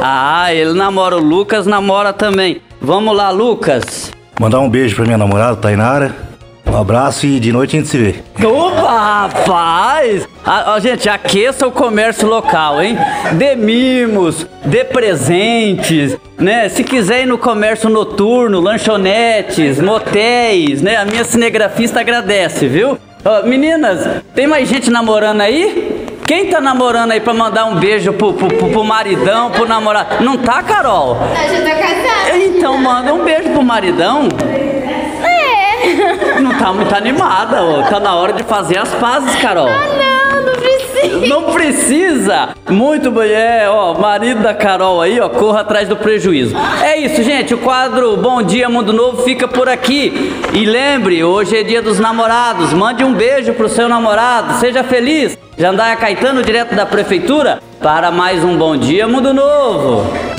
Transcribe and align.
Ah, 0.00 0.46
ele 0.50 0.72
namora 0.72 1.18
o 1.18 1.20
Lucas, 1.20 1.66
namora 1.66 2.10
também. 2.10 2.62
Vamos 2.80 3.14
lá, 3.14 3.28
Lucas. 3.28 4.10
Mandar 4.40 4.60
um 4.60 4.70
beijo 4.70 4.96
pra 4.96 5.04
minha 5.04 5.18
namorada, 5.18 5.56
Tainara. 5.56 6.16
Um 6.66 6.74
abraço 6.74 7.26
e 7.26 7.38
de 7.38 7.52
noite 7.52 7.76
a 7.76 7.80
gente 7.80 7.90
se 7.90 7.98
vê. 7.98 8.14
Opa, 8.42 9.28
rapaz! 9.28 10.26
Ah, 10.42 10.78
gente, 10.80 11.06
aqueça 11.06 11.66
o 11.66 11.70
comércio 11.70 12.26
local, 12.26 12.82
hein? 12.82 12.96
Dê 13.34 13.54
mimos, 13.54 14.46
dê 14.64 14.84
presentes, 14.84 16.16
né? 16.38 16.70
Se 16.70 16.82
quiser 16.82 17.24
ir 17.24 17.26
no 17.26 17.36
comércio 17.36 17.90
noturno, 17.90 18.58
lanchonetes, 18.58 19.78
motéis, 19.78 20.80
né? 20.80 20.96
A 20.96 21.04
minha 21.04 21.24
cinegrafista 21.24 22.00
agradece, 22.00 22.66
viu? 22.66 22.98
Oh, 23.26 23.46
meninas, 23.46 24.22
tem 24.34 24.46
mais 24.46 24.68
gente 24.68 24.90
namorando 24.90 25.40
aí? 25.40 26.04
Quem 26.26 26.50
tá 26.50 26.60
namorando 26.60 27.12
aí 27.12 27.20
pra 27.20 27.32
mandar 27.32 27.64
um 27.64 27.76
beijo 27.76 28.12
pro, 28.12 28.34
pro, 28.34 28.48
pro, 28.48 28.68
pro 28.68 28.84
maridão, 28.84 29.50
pro 29.50 29.66
namorado? 29.66 30.22
Não 30.22 30.36
tá, 30.36 30.62
Carol? 30.62 31.16
A 31.32 31.48
gente 31.48 31.62
tá 31.62 31.74
casada. 31.74 32.36
Então 32.36 32.76
manda 32.76 33.14
um 33.14 33.24
beijo 33.24 33.48
pro 33.50 33.62
maridão. 33.62 34.28
É. 35.22 36.38
Não 36.38 36.52
tá 36.58 36.70
muito 36.72 36.94
animada, 36.94 37.62
ó. 37.62 37.82
Tá 37.84 37.98
na 37.98 38.14
hora 38.14 38.34
de 38.34 38.42
fazer 38.42 38.76
as 38.76 38.90
pazes, 38.94 39.34
Carol. 39.36 39.68
Ah. 39.68 40.33
Não 40.33 40.33
Muito 42.70 43.10
bem, 43.10 43.30
é, 43.30 43.68
ó, 43.68 43.94
marido 43.94 44.42
da 44.42 44.54
Carol 44.54 45.00
aí, 45.00 45.20
ó, 45.20 45.28
corra 45.28 45.60
atrás 45.60 45.88
do 45.88 45.96
prejuízo. 45.96 46.54
É 46.82 46.96
isso, 46.98 47.22
gente, 47.22 47.54
o 47.54 47.58
quadro 47.58 48.16
Bom 48.16 48.42
Dia 48.42 48.68
Mundo 48.68 48.92
Novo 48.92 49.22
fica 49.22 49.46
por 49.46 49.68
aqui. 49.68 50.32
E 50.52 50.64
lembre, 50.64 51.22
hoje 51.22 51.56
é 51.56 51.62
dia 51.62 51.82
dos 51.82 51.98
namorados, 52.00 52.72
mande 52.72 53.04
um 53.04 53.12
beijo 53.12 53.52
pro 53.54 53.68
seu 53.68 53.88
namorado, 53.88 54.58
seja 54.60 54.82
feliz. 54.82 55.36
Jandaia 55.56 55.96
Caetano, 55.96 56.42
direto 56.42 56.74
da 56.74 56.84
prefeitura, 56.84 57.62
para 57.80 58.10
mais 58.10 58.42
um 58.42 58.56
Bom 58.56 58.76
Dia 58.76 59.06
Mundo 59.06 59.32
Novo. 59.32 60.33